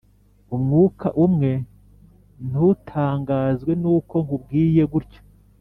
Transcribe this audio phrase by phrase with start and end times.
[0.55, 1.51] Umwuka umwe
[2.49, 5.21] Ntutangazwe nuko nkubwiye kutyo